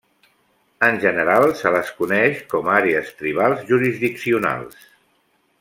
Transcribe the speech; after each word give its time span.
En 0.87 0.95
general, 1.03 1.43
se 1.59 1.73
les 1.75 1.93
coneix 2.01 2.41
com 2.55 2.71
a 2.71 2.73
Àrees 2.79 3.13
Tribals 3.23 3.63
Jurisdiccionals. 3.71 4.85